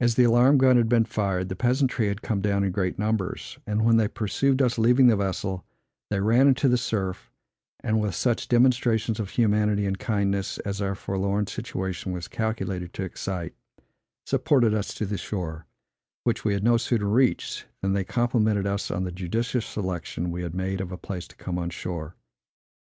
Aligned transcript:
As 0.00 0.14
the 0.14 0.24
alarm 0.24 0.56
gun 0.56 0.78
had 0.78 0.88
been 0.88 1.04
fired, 1.04 1.50
the 1.50 1.54
peasantry 1.54 2.08
had 2.08 2.22
come 2.22 2.40
down 2.40 2.64
in 2.64 2.72
great 2.72 2.98
numbers; 2.98 3.58
and 3.66 3.84
when 3.84 3.98
they 3.98 4.08
perceived 4.08 4.62
us 4.62 4.78
leaving 4.78 5.06
the 5.08 5.16
vessel, 5.18 5.66
they 6.08 6.18
ran 6.20 6.48
into 6.48 6.66
the 6.66 6.78
surf, 6.78 7.30
and, 7.80 8.00
with 8.00 8.14
such 8.14 8.48
demonstrations 8.48 9.20
of 9.20 9.28
humanity 9.28 9.84
and 9.84 9.98
kindness 9.98 10.56
as 10.60 10.80
our 10.80 10.94
forlorn 10.94 11.46
situation 11.46 12.10
was 12.12 12.26
calculated 12.26 12.94
to 12.94 13.04
excite, 13.04 13.54
supported 14.24 14.72
us 14.72 14.94
to 14.94 15.04
the 15.04 15.18
shore, 15.18 15.66
which 16.22 16.42
we 16.46 16.54
had 16.54 16.64
no 16.64 16.78
sooner 16.78 17.04
reached, 17.06 17.66
than 17.82 17.92
they 17.92 18.02
complimented 18.02 18.66
us 18.66 18.90
on 18.90 19.04
the 19.04 19.12
judicious 19.12 19.66
selection 19.66 20.30
we 20.30 20.40
had 20.42 20.54
made 20.54 20.80
of 20.80 20.90
a 20.90 20.96
place 20.96 21.28
to 21.28 21.36
come 21.36 21.58
on 21.58 21.68
shore. 21.68 22.16